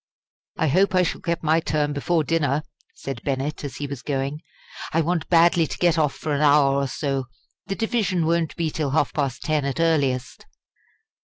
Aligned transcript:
"I 0.57 0.67
hope 0.67 0.95
I 0.95 1.03
shall 1.03 1.21
get 1.21 1.43
my 1.43 1.59
turn 1.59 1.93
before 1.93 2.23
dinner," 2.23 2.63
said 2.95 3.21
Bennett, 3.21 3.63
as 3.63 3.75
he 3.75 3.85
was 3.85 4.01
going; 4.01 4.41
"I 4.91 5.01
want 5.01 5.29
badly 5.29 5.67
to 5.67 5.77
get 5.77 5.99
off 5.99 6.15
for 6.15 6.33
an 6.33 6.41
hour 6.41 6.73
or 6.75 6.87
so. 6.87 7.25
The 7.67 7.75
division 7.75 8.25
won't 8.25 8.55
be 8.55 8.71
till 8.71 8.89
half 8.89 9.13
past 9.13 9.43
ten 9.43 9.63
at 9.63 9.79
earliest." 9.79 10.47